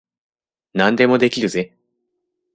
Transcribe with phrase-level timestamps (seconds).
[0.73, 1.77] 何でもできるぜ。